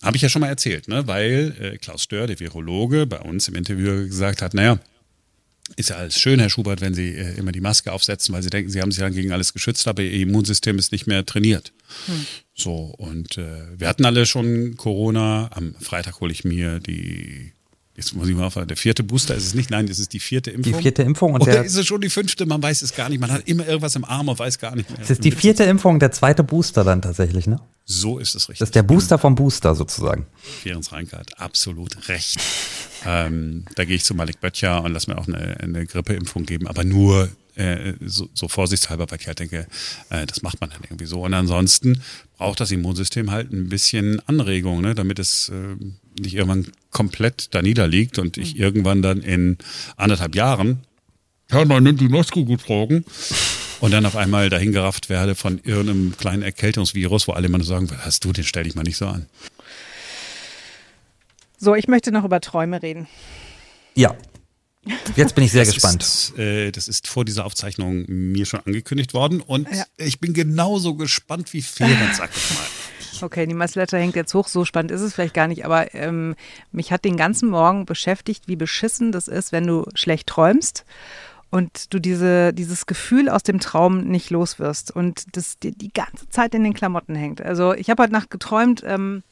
Habe 0.03 0.17
ich 0.17 0.23
ja 0.23 0.29
schon 0.29 0.41
mal 0.41 0.49
erzählt, 0.49 0.89
ne? 0.89 1.07
weil 1.07 1.57
äh, 1.59 1.79
Klaus 1.79 2.03
Stör, 2.03 2.27
der 2.27 2.39
Virologe, 2.39 3.07
bei 3.07 3.21
uns 3.21 3.49
im 3.49 3.55
Interview 3.55 4.07
gesagt 4.07 4.43
hat, 4.43 4.53
naja, 4.53 4.79
ist 5.77 5.89
ja 5.89 5.97
alles 5.97 6.19
schön, 6.19 6.41
Herr 6.41 6.51
Schubert, 6.51 6.83
wenn 6.83 6.93
Sie 6.93 7.15
äh, 7.15 7.39
immer 7.39 7.51
die 7.51 7.63
Maske 7.63 7.91
aufsetzen, 7.91 8.35
weil 8.35 8.43
Sie 8.43 8.51
denken, 8.51 8.71
Sie 8.71 8.83
haben 8.83 8.93
sich 8.93 9.01
dann 9.01 9.15
gegen 9.15 9.33
alles 9.33 9.55
geschützt, 9.55 9.89
aber 9.89 10.03
Ihr 10.03 10.13
Immunsystem 10.21 10.79
ist 10.79 10.93
nicht 10.93 11.07
mehr 11.07 11.25
trainiert. 11.25 11.73
Hm. 12.05 12.27
So, 12.55 12.95
und 12.99 13.39
äh, 13.39 13.79
wir 13.79 13.89
hatten 13.89 14.05
alle 14.05 14.27
schon 14.27 14.77
Corona. 14.77 15.51
Am 15.53 15.75
Freitag 15.81 16.21
hole 16.21 16.33
ich 16.33 16.45
mir 16.45 16.81
die 16.81 17.54
Jetzt 17.97 18.15
muss 18.15 18.29
ich 18.29 18.35
mal 18.35 18.45
aufhören. 18.45 18.67
Der 18.67 18.77
vierte 18.77 19.05
Booster 19.05 19.37
ist 19.37 19.47
es 19.47 19.55
nicht. 19.55 19.71
Nein, 19.71 19.87
das 19.87 20.01
ist 20.01 20.13
die 20.13 20.19
vierte 20.19 20.51
Impfung. 20.51 20.73
Die 20.73 20.83
vierte 20.83 21.03
Impfung. 21.03 21.35
Und 21.35 21.43
Oder 21.43 21.65
ist 21.65 21.77
es 21.77 21.87
schon 21.87 22.01
die 22.01 22.11
fünfte? 22.11 22.45
Man 22.45 22.61
weiß 22.61 22.83
es 22.83 22.95
gar 22.95 23.09
nicht. 23.09 23.21
Man 23.21 23.31
hat 23.31 23.47
immer 23.47 23.67
irgendwas 23.67 23.95
im 23.95 24.05
Arm 24.05 24.29
und 24.29 24.39
weiß 24.39 24.59
gar 24.59 24.75
nicht 24.75 24.91
mehr. 24.91 24.99
Das 24.99 25.11
ist 25.11 25.25
die 25.25 25.31
vierte 25.31 25.63
Impfung, 25.65 26.01
der 26.01 26.11
zweite 26.11 26.43
Booster 26.43 26.83
dann 26.83 27.03
tatsächlich, 27.03 27.47
ne? 27.47 27.61
So 27.85 28.19
ist 28.19 28.35
es 28.35 28.49
richtig. 28.49 28.59
Das 28.61 28.69
ist 28.71 28.75
der 28.75 28.83
Booster 28.83 29.19
vom 29.19 29.35
Booster 29.35 29.75
sozusagen. 29.75 30.27
Ferenc 30.63 30.91
Reinkart, 30.91 31.39
absolut 31.39 32.09
recht. 32.09 32.41
ähm, 33.07 33.65
da 33.77 33.85
gehe 33.85 33.97
ich 33.97 34.05
zu 34.05 34.15
Malik 34.15 34.41
Böttcher 34.41 34.83
und 34.83 34.93
lass 34.93 35.07
mir 35.07 35.17
auch 35.19 35.29
eine, 35.29 35.61
eine 35.61 35.87
Grippeimpfung 35.87 36.47
geben, 36.47 36.67
aber 36.67 36.83
nur 36.83 37.29
äh, 37.57 37.95
so, 38.05 38.29
so 38.35 38.49
vorsichtshalber, 38.49 39.11
weil 39.11 39.21
ich 39.21 39.27
halt 39.27 39.39
denke, 39.39 39.67
äh, 40.11 40.27
das 40.27 40.43
macht 40.43 40.61
man 40.61 40.71
dann 40.71 40.81
irgendwie 40.83 41.07
so. 41.07 41.23
Und 41.23 41.35
ansonsten 41.35 42.03
braucht 42.37 42.61
das 42.61 42.71
Immunsystem 42.71 43.31
halt 43.31 43.53
ein 43.53 43.69
bisschen 43.69 44.21
Anregung, 44.27 44.81
ne, 44.81 44.95
damit 44.95 45.19
es 45.19 45.51
äh, 45.51 45.77
nicht 46.21 46.35
irgendwann 46.35 46.67
komplett 46.91 47.55
da 47.55 47.63
niederliegt 47.63 48.19
und 48.19 48.37
ich 48.37 48.55
mhm. 48.55 48.61
irgendwann 48.61 49.03
dann 49.03 49.21
in 49.23 49.59
anderthalb 49.97 50.35
Jahren, 50.35 50.81
ja, 51.51 51.65
man 51.65 51.83
nimmt 51.83 52.01
die 52.01 52.09
Maske 52.09 52.45
gut 52.45 52.63
tragen, 52.63 53.05
und 53.85 53.91
dann 53.91 54.07
auf 54.07 54.17
einmal 54.17 54.49
dahingerafft 54.49 55.11
werde 55.11 55.35
von 55.35 55.61
irgendeinem 55.63 56.17
kleinen 56.17 56.43
Erkältungsvirus, 56.43 57.29
wo 57.29 57.33
alle 57.33 57.49
immer 57.49 57.59
nur 57.59 57.67
sagen, 57.67 57.91
was 57.91 57.99
hast 58.05 58.25
du, 58.25 58.33
den 58.33 58.45
stell 58.45 58.65
dich 58.65 58.75
mal 58.75 58.83
nicht 58.83 58.97
so 58.97 59.07
an. 59.07 59.27
So, 61.59 61.75
ich 61.75 61.87
möchte 61.87 62.11
noch 62.11 62.25
über 62.25 62.41
Träume 62.41 62.83
reden. 62.83 63.07
Ja. 63.95 64.17
Jetzt 65.17 65.35
bin 65.35 65.45
ich 65.45 65.53
sehr 65.53 65.65
das 65.65 65.75
gespannt. 65.75 66.03
Ist, 66.03 66.39
äh, 66.39 66.71
das 66.71 66.89
ist 66.89 67.09
vor 67.09 67.25
dieser 67.25 67.45
Aufzeichnung 67.45 68.05
mir 68.09 68.47
schon 68.47 68.61
angekündigt 68.61 69.15
worden 69.15 69.41
und 69.41 69.69
Ja. 69.71 69.85
ich 69.97 70.21
bin 70.21 70.35
genauso 70.35 70.95
gespannt 70.95 71.53
wie 71.53 71.63
Ferenc, 71.63 72.15
sag 72.15 72.31
ich 72.37 72.51
mal. 72.51 72.65
Okay, 73.23 73.47
die 73.47 73.55
Masletter 73.55 73.97
hängt 73.97 74.17
jetzt 74.17 74.35
hoch, 74.35 74.49
so 74.49 74.65
spannend 74.65 74.91
ist 74.91 75.01
es 75.01 75.15
vielleicht 75.15 75.35
gar 75.35 75.47
nicht, 75.47 75.65
aber 75.65 75.95
ähm, 75.95 76.35
mich 76.73 76.91
hat 76.91 77.05
den 77.05 77.17
ganzen 77.17 77.49
Morgen 77.49 77.87
beschäftigt, 77.87 78.49
wie 78.49 78.57
beschissen 78.57 79.13
das 79.13 79.29
ist, 79.29 79.53
wenn 79.53 79.67
du 79.69 79.87
schlecht 79.95 80.27
träumst 80.27 80.85
und 81.49 81.95
du 81.95 82.01
diese, 82.01 82.53
dieses 82.53 82.87
Gefühl 82.87 83.29
aus 83.29 83.45
dem 83.45 83.61
Traum 83.61 84.01
nicht 84.09 84.31
los 84.31 84.59
wirst 84.59 84.91
und 84.91 85.37
das 85.37 85.59
dir 85.61 85.71
die 85.71 85.93
ganze 85.93 86.29
Zeit 86.29 86.55
in 86.57 86.65
den 86.65 86.75
Klamotten 86.75 87.15
hängt. 87.15 87.41
Also 87.41 87.73
ich 87.73 87.89
habe 87.89 88.03
heute 88.03 88.13
Nacht 88.13 88.31
geträumt, 88.31 88.83
ähm, 88.85 89.23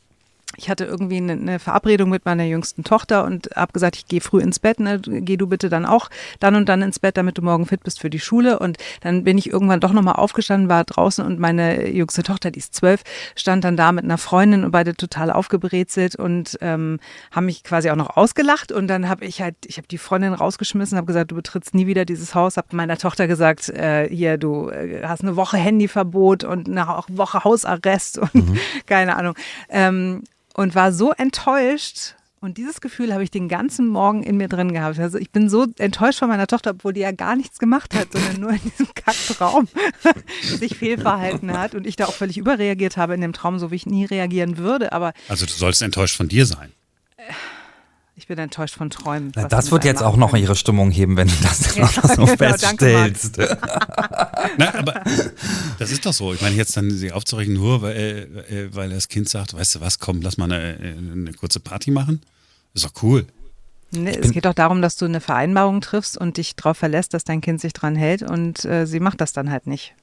ich 0.56 0.68
hatte 0.68 0.84
irgendwie 0.84 1.16
eine, 1.16 1.32
eine 1.32 1.58
Verabredung 1.58 2.10
mit 2.10 2.24
meiner 2.24 2.44
jüngsten 2.44 2.84
Tochter 2.84 3.24
und 3.24 3.50
habe 3.56 3.72
gesagt, 3.72 3.96
ich 3.96 4.06
gehe 4.06 4.20
früh 4.20 4.40
ins 4.40 4.58
Bett, 4.58 4.80
ne? 4.80 5.00
geh 5.00 5.36
du 5.36 5.46
bitte 5.46 5.68
dann 5.68 5.86
auch 5.86 6.10
dann 6.40 6.54
und 6.54 6.68
dann 6.68 6.82
ins 6.82 6.98
Bett, 6.98 7.16
damit 7.16 7.38
du 7.38 7.42
morgen 7.42 7.66
fit 7.66 7.82
bist 7.82 8.00
für 8.00 8.10
die 8.10 8.20
Schule. 8.20 8.58
Und 8.58 8.78
dann 9.00 9.24
bin 9.24 9.38
ich 9.38 9.50
irgendwann 9.50 9.80
doch 9.80 9.92
nochmal 9.92 10.16
aufgestanden, 10.16 10.68
war 10.68 10.84
draußen 10.84 11.24
und 11.24 11.38
meine 11.38 11.88
jüngste 11.88 12.22
Tochter, 12.22 12.50
die 12.50 12.58
ist 12.58 12.74
zwölf, 12.74 13.02
stand 13.34 13.64
dann 13.64 13.76
da 13.76 13.92
mit 13.92 14.04
einer 14.04 14.18
Freundin 14.18 14.64
und 14.64 14.70
beide 14.70 14.94
total 14.94 15.30
aufgebrezelt 15.30 16.16
und 16.16 16.58
ähm, 16.60 16.98
haben 17.30 17.46
mich 17.46 17.64
quasi 17.64 17.90
auch 17.90 17.96
noch 17.96 18.16
ausgelacht. 18.16 18.72
Und 18.72 18.88
dann 18.88 19.08
habe 19.08 19.24
ich 19.24 19.40
halt, 19.40 19.56
ich 19.66 19.78
habe 19.78 19.88
die 19.88 19.98
Freundin 19.98 20.34
rausgeschmissen, 20.34 20.96
habe 20.96 21.06
gesagt, 21.06 21.30
du 21.30 21.36
betrittst 21.36 21.74
nie 21.74 21.86
wieder 21.86 22.04
dieses 22.04 22.34
Haus, 22.34 22.56
habe 22.56 22.68
meiner 22.76 22.98
Tochter 22.98 23.26
gesagt, 23.26 23.68
äh, 23.70 24.08
hier, 24.08 24.36
du 24.36 24.68
äh, 24.68 25.02
hast 25.04 25.22
eine 25.22 25.36
Woche 25.36 25.56
Handyverbot 25.56 26.44
und 26.44 26.68
eine 26.68 26.86
Woche 27.08 27.44
Hausarrest 27.44 28.18
und 28.18 28.32
keine 28.86 29.16
Ahnung. 29.16 29.34
Ähm, 29.68 30.22
und 30.54 30.74
war 30.74 30.92
so 30.92 31.12
enttäuscht. 31.12 32.14
Und 32.40 32.58
dieses 32.58 32.80
Gefühl 32.80 33.12
habe 33.12 33.22
ich 33.22 33.30
den 33.30 33.48
ganzen 33.48 33.86
Morgen 33.86 34.24
in 34.24 34.36
mir 34.36 34.48
drin 34.48 34.72
gehabt. 34.72 34.98
Also 34.98 35.16
ich 35.16 35.30
bin 35.30 35.48
so 35.48 35.68
enttäuscht 35.78 36.18
von 36.18 36.28
meiner 36.28 36.48
Tochter, 36.48 36.70
obwohl 36.70 36.92
die 36.92 37.00
ja 37.00 37.12
gar 37.12 37.36
nichts 37.36 37.60
gemacht 37.60 37.94
hat, 37.94 38.12
sondern 38.12 38.40
nur 38.40 38.50
in 38.50 38.60
diesem 38.62 38.92
Kacktraum 38.94 39.68
sich 40.42 40.76
fehlverhalten 40.76 41.56
hat 41.56 41.76
und 41.76 41.86
ich 41.86 41.94
da 41.94 42.06
auch 42.06 42.14
völlig 42.14 42.38
überreagiert 42.38 42.96
habe 42.96 43.14
in 43.14 43.20
dem 43.20 43.32
Traum, 43.32 43.60
so 43.60 43.70
wie 43.70 43.76
ich 43.76 43.86
nie 43.86 44.06
reagieren 44.06 44.56
würde. 44.56 44.90
Aber 44.92 45.12
Also 45.28 45.46
du 45.46 45.52
sollst 45.52 45.82
enttäuscht 45.82 46.16
von 46.16 46.26
dir 46.26 46.44
sein. 46.44 46.72
Ich 48.22 48.28
bin 48.28 48.38
enttäuscht 48.38 48.76
von 48.76 48.88
Träumen. 48.88 49.32
Na, 49.34 49.48
das 49.48 49.72
wird 49.72 49.84
jetzt 49.84 50.00
auch 50.00 50.16
noch 50.16 50.32
ihre 50.36 50.54
Stimmung 50.54 50.92
heben, 50.92 51.16
wenn 51.16 51.26
du 51.26 51.34
das 51.42 51.74
Ja, 51.76 51.82
noch 51.82 51.90
so 51.90 52.24
genau, 52.24 52.36
danke, 52.36 52.56
feststellst. 52.56 53.38
Na, 54.58 54.74
aber 54.76 55.02
das 55.80 55.90
ist 55.90 56.06
doch 56.06 56.12
so. 56.12 56.32
Ich 56.32 56.40
meine, 56.40 56.54
jetzt 56.54 56.76
dann 56.76 56.92
sie 56.92 57.10
aufzurechnen, 57.10 57.56
nur 57.56 57.82
weil, 57.82 58.44
äh, 58.48 58.72
weil 58.72 58.90
das 58.90 59.08
Kind 59.08 59.28
sagt, 59.28 59.54
weißt 59.54 59.74
du 59.74 59.80
was, 59.80 59.98
komm, 59.98 60.22
lass 60.22 60.38
mal 60.38 60.44
eine, 60.44 60.78
eine 60.78 61.32
kurze 61.32 61.58
Party 61.58 61.90
machen. 61.90 62.22
Ist 62.74 62.84
doch 62.84 62.92
cool. 63.02 63.26
Nee, 63.90 64.16
es 64.16 64.30
geht 64.30 64.44
doch 64.44 64.54
darum, 64.54 64.82
dass 64.82 64.96
du 64.96 65.04
eine 65.04 65.20
Vereinbarung 65.20 65.80
triffst 65.80 66.16
und 66.16 66.36
dich 66.36 66.54
darauf 66.54 66.76
verlässt, 66.76 67.14
dass 67.14 67.24
dein 67.24 67.40
Kind 67.40 67.60
sich 67.60 67.72
dran 67.72 67.96
hält 67.96 68.22
und 68.22 68.64
äh, 68.64 68.86
sie 68.86 69.00
macht 69.00 69.20
das 69.20 69.32
dann 69.32 69.50
halt 69.50 69.66
nicht. 69.66 69.94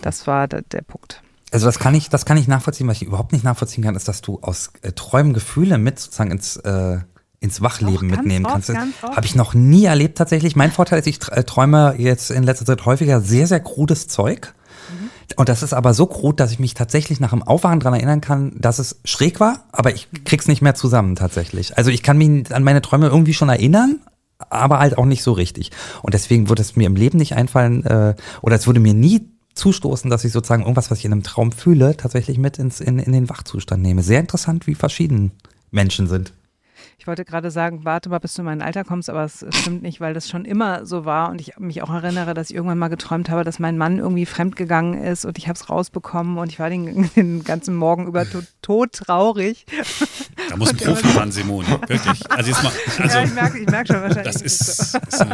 Das 0.00 0.26
war 0.26 0.48
der, 0.48 0.62
der 0.62 0.80
Punkt. 0.80 1.22
Also 1.50 1.66
das 1.66 1.78
kann 1.78 1.94
ich, 1.94 2.08
das 2.08 2.24
kann 2.24 2.38
ich 2.38 2.48
nachvollziehen. 2.48 2.88
Was 2.88 3.02
ich 3.02 3.06
überhaupt 3.06 3.32
nicht 3.32 3.44
nachvollziehen 3.44 3.84
kann, 3.84 3.94
ist, 3.94 4.08
dass 4.08 4.22
du 4.22 4.38
aus 4.40 4.70
äh, 4.80 4.92
Träumen 4.92 5.34
Gefühle 5.34 5.76
mit 5.76 5.98
sozusagen 5.98 6.30
ins 6.30 6.56
äh, 6.56 7.00
ins 7.40 7.62
Wachleben 7.62 8.08
Doch, 8.08 8.16
mitnehmen 8.16 8.46
oft, 8.46 8.66
kannst. 8.66 9.02
Habe 9.02 9.26
ich 9.26 9.34
noch 9.34 9.54
nie 9.54 9.84
erlebt 9.84 10.18
tatsächlich. 10.18 10.56
Mein 10.56 10.72
Vorteil 10.72 10.98
ist, 10.98 11.06
ich 11.06 11.20
äh, 11.30 11.44
träume 11.44 11.94
jetzt 11.98 12.30
in 12.30 12.42
letzter 12.42 12.66
Zeit 12.66 12.84
häufiger 12.84 13.20
sehr, 13.20 13.46
sehr 13.46 13.60
krudes 13.60 14.08
Zeug. 14.08 14.54
Mhm. 14.90 15.10
Und 15.36 15.48
das 15.48 15.62
ist 15.62 15.72
aber 15.72 15.94
so 15.94 16.06
krud, 16.06 16.40
dass 16.40 16.50
ich 16.50 16.58
mich 16.58 16.74
tatsächlich 16.74 17.20
nach 17.20 17.30
dem 17.30 17.42
Aufwachen 17.42 17.80
dran 17.80 17.94
erinnern 17.94 18.20
kann, 18.20 18.52
dass 18.58 18.78
es 18.78 19.00
schräg 19.04 19.38
war, 19.38 19.64
aber 19.70 19.94
ich 19.94 20.08
krieg's 20.24 20.48
nicht 20.48 20.62
mehr 20.62 20.74
zusammen 20.74 21.14
tatsächlich. 21.14 21.78
Also 21.78 21.90
ich 21.90 22.02
kann 22.02 22.18
mich 22.18 22.52
an 22.52 22.64
meine 22.64 22.82
Träume 22.82 23.06
irgendwie 23.06 23.34
schon 23.34 23.48
erinnern, 23.48 24.00
aber 24.50 24.80
halt 24.80 24.98
auch 24.98 25.04
nicht 25.04 25.22
so 25.22 25.32
richtig. 25.32 25.70
Und 26.02 26.14
deswegen 26.14 26.48
würde 26.48 26.62
es 26.62 26.74
mir 26.74 26.86
im 26.86 26.96
Leben 26.96 27.18
nicht 27.18 27.36
einfallen, 27.36 27.84
äh, 27.84 28.14
oder 28.42 28.56
es 28.56 28.66
würde 28.66 28.80
mir 28.80 28.94
nie 28.94 29.28
zustoßen, 29.54 30.10
dass 30.10 30.24
ich 30.24 30.32
sozusagen 30.32 30.62
irgendwas, 30.62 30.90
was 30.90 30.98
ich 30.98 31.04
in 31.04 31.12
einem 31.12 31.24
Traum 31.24 31.52
fühle, 31.52 31.96
tatsächlich 31.96 32.38
mit 32.38 32.58
ins, 32.58 32.80
in, 32.80 32.98
in 32.98 33.12
den 33.12 33.28
Wachzustand 33.28 33.82
nehme. 33.82 34.02
Sehr 34.02 34.20
interessant, 34.20 34.66
wie 34.66 34.74
verschieden 34.74 35.32
Menschen 35.70 36.06
sind. 36.06 36.32
Ich 37.00 37.06
wollte 37.06 37.24
gerade 37.24 37.52
sagen, 37.52 37.84
warte 37.84 38.08
mal, 38.08 38.18
bis 38.18 38.34
du 38.34 38.42
in 38.42 38.46
mein 38.46 38.60
Alter 38.60 38.82
kommst, 38.82 39.08
aber 39.08 39.22
es 39.22 39.46
stimmt 39.50 39.82
nicht, 39.82 40.00
weil 40.00 40.14
das 40.14 40.28
schon 40.28 40.44
immer 40.44 40.84
so 40.84 41.04
war 41.04 41.30
und 41.30 41.40
ich 41.40 41.56
mich 41.56 41.80
auch 41.82 41.90
erinnere, 41.90 42.34
dass 42.34 42.50
ich 42.50 42.56
irgendwann 42.56 42.78
mal 42.78 42.88
geträumt 42.88 43.30
habe, 43.30 43.44
dass 43.44 43.60
mein 43.60 43.78
Mann 43.78 43.98
irgendwie 43.98 44.26
fremdgegangen 44.26 45.00
ist 45.04 45.24
und 45.24 45.38
ich 45.38 45.46
habe 45.46 45.56
es 45.56 45.70
rausbekommen 45.70 46.38
und 46.38 46.50
ich 46.50 46.58
war 46.58 46.70
den, 46.70 47.08
den 47.16 47.44
ganzen 47.44 47.76
Morgen 47.76 48.08
über 48.08 48.28
to 48.28 48.42
tot 48.62 48.92
traurig. 48.92 49.64
Da 50.48 50.56
muss 50.56 50.70
ein 50.70 50.76
Profi 50.76 51.06
ran, 51.16 51.30
Simone. 51.30 51.68
Wirklich. 51.86 52.30
Also 52.32 52.50
jetzt 52.50 52.62
mal, 52.64 52.72
also 52.98 53.18
ja, 53.18 53.24
ich 53.24 53.32
merke 53.34 53.58
ich 53.60 53.66
merk 53.68 53.86
schon 53.86 54.02
wahrscheinlich. 54.02 54.24
das 54.34 54.42
ist 54.42 54.58
so. 54.92 54.98
ist. 54.98 55.24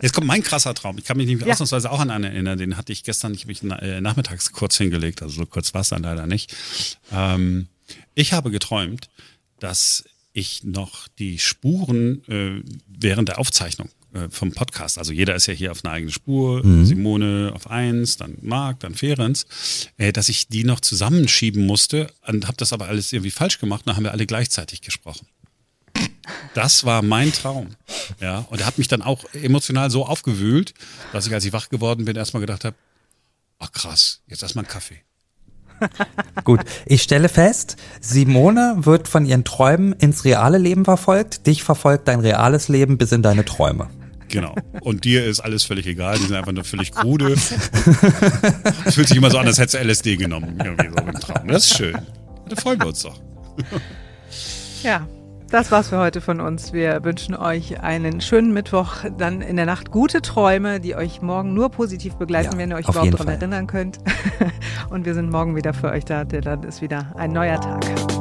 Jetzt 0.00 0.14
kommt 0.14 0.26
mein 0.28 0.42
krasser 0.44 0.72
Traum. 0.72 0.98
Ich 0.98 1.04
kann 1.04 1.16
mich 1.16 1.26
nämlich 1.26 1.46
Ja. 1.46 1.52
ausnahmsweise 1.54 1.90
auch 1.90 1.98
an 2.00 2.10
einen 2.10 2.24
erinnern. 2.24 2.58
Den 2.58 2.76
hatte 2.76 2.92
ich 2.92 3.02
gestern, 3.02 3.34
ich 3.34 3.40
habe 3.42 3.48
mich 3.48 3.62
äh, 3.82 4.00
nachmittags 4.00 4.52
kurz 4.52 4.76
hingelegt, 4.76 5.20
also 5.22 5.34
so 5.40 5.46
kurz 5.46 5.74
war 5.74 5.80
es 5.80 5.88
dann 5.88 6.04
leider 6.04 6.28
nicht. 6.28 6.54
Ähm, 7.12 7.66
ich 8.14 8.32
habe 8.32 8.52
geträumt, 8.52 9.08
dass 9.58 10.04
ich 10.38 10.64
noch 10.64 11.08
die 11.18 11.38
Spuren 11.38 12.22
äh, 12.28 12.62
während 12.86 13.28
der 13.28 13.38
Aufzeichnung 13.38 13.90
äh, 14.12 14.28
vom 14.30 14.52
Podcast, 14.52 14.98
also 14.98 15.12
jeder 15.12 15.34
ist 15.34 15.46
ja 15.46 15.54
hier 15.54 15.72
auf 15.72 15.84
einer 15.84 15.94
eigenen 15.94 16.12
Spur, 16.12 16.62
Simone 16.84 17.52
auf 17.54 17.70
eins, 17.70 18.16
dann 18.16 18.38
Marc, 18.40 18.80
dann 18.80 18.94
Ferenc, 18.94 19.44
äh, 19.96 20.12
dass 20.12 20.28
ich 20.28 20.48
die 20.48 20.64
noch 20.64 20.80
zusammenschieben 20.80 21.66
musste 21.66 22.10
und 22.26 22.46
habe 22.46 22.56
das 22.56 22.72
aber 22.72 22.88
alles 22.88 23.12
irgendwie 23.12 23.30
falsch 23.30 23.58
gemacht 23.58 23.82
und 23.82 23.88
dann 23.88 23.96
haben 23.96 24.04
wir 24.04 24.12
alle 24.12 24.26
gleichzeitig 24.26 24.80
gesprochen. 24.80 25.26
Das 26.54 26.84
war 26.84 27.02
mein 27.02 27.32
Traum. 27.32 27.68
Ja, 28.20 28.40
und 28.50 28.60
er 28.60 28.66
hat 28.66 28.78
mich 28.78 28.88
dann 28.88 29.02
auch 29.02 29.24
emotional 29.32 29.90
so 29.90 30.06
aufgewühlt, 30.06 30.74
dass 31.12 31.26
ich, 31.26 31.32
als 31.32 31.44
ich 31.44 31.52
wach 31.52 31.68
geworden 31.68 32.04
bin, 32.04 32.16
erstmal 32.16 32.40
gedacht 32.40 32.64
habe, 32.64 32.76
ach 33.58 33.72
krass, 33.72 34.22
jetzt 34.26 34.42
erstmal 34.42 34.64
einen 34.64 34.72
Kaffee. 34.72 35.00
Gut, 36.44 36.60
ich 36.86 37.02
stelle 37.02 37.28
fest, 37.28 37.76
Simone 38.00 38.76
wird 38.80 39.08
von 39.08 39.24
ihren 39.26 39.44
Träumen 39.44 39.92
ins 39.92 40.24
reale 40.24 40.58
Leben 40.58 40.84
verfolgt. 40.84 41.46
Dich 41.46 41.62
verfolgt 41.62 42.08
dein 42.08 42.20
reales 42.20 42.68
Leben 42.68 42.98
bis 42.98 43.12
in 43.12 43.22
deine 43.22 43.44
Träume. 43.44 43.88
Genau. 44.28 44.54
Und 44.80 45.04
dir 45.04 45.24
ist 45.24 45.40
alles 45.40 45.64
völlig 45.64 45.86
egal, 45.86 46.18
die 46.18 46.26
sind 46.26 46.36
einfach 46.36 46.52
nur 46.52 46.64
völlig 46.64 46.92
krude. 46.92 47.32
Es 48.84 48.94
fühlt 48.94 49.08
sich 49.08 49.16
immer 49.16 49.30
so 49.30 49.38
an, 49.38 49.46
als 49.46 49.58
hättest 49.58 49.74
du 49.74 49.78
LSD 49.78 50.16
genommen, 50.16 50.58
irgendwie 50.62 50.88
so 50.90 51.06
im 51.06 51.14
Traum. 51.14 51.48
Das 51.48 51.66
ist 51.66 51.76
schön. 51.78 51.98
Da 52.48 52.56
freuen 52.56 52.78
wir 52.78 52.88
uns 52.88 53.02
doch. 53.02 53.18
Ja, 54.82 55.08
das 55.50 55.72
war's 55.72 55.88
für 55.88 55.98
heute 55.98 56.20
von 56.20 56.40
uns. 56.40 56.72
Wir 56.72 57.02
wünschen 57.04 57.34
euch 57.34 57.80
einen 57.80 58.20
schönen 58.20 58.52
Mittwoch, 58.52 59.04
dann 59.16 59.40
in 59.40 59.56
der 59.56 59.66
Nacht 59.66 59.90
gute 59.90 60.20
Träume, 60.22 60.80
die 60.80 60.94
euch 60.94 61.22
morgen 61.22 61.54
nur 61.54 61.70
positiv 61.70 62.16
begleiten, 62.16 62.52
Ja, 62.52 62.58
wenn 62.58 62.70
ihr 62.70 62.76
euch 62.76 62.88
überhaupt 62.88 63.14
daran 63.14 63.28
erinnern 63.28 63.66
könnt. 63.66 63.98
Und 64.90 65.06
wir 65.06 65.14
sind 65.14 65.30
morgen 65.30 65.56
wieder 65.56 65.74
für 65.74 65.90
euch 65.90 66.04
da, 66.04 66.24
denn 66.24 66.42
dann 66.42 66.62
ist 66.64 66.82
wieder 66.82 67.12
ein 67.16 67.32
neuer 67.32 67.60
Tag. 67.60 68.17